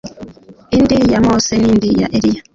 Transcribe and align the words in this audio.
indi 0.77 0.95
ya 1.11 1.19
Mose 1.25 1.53
n 1.63 1.65
indi 1.73 1.89
ya 2.01 2.07
Eliya 2.17 2.41